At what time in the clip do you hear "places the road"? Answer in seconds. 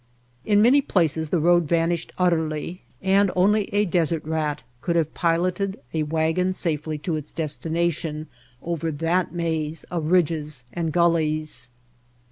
0.81-1.65